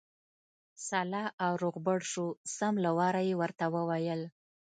[0.87, 4.21] سلا او روغبړ شو، سم له واره یې ورته وویل.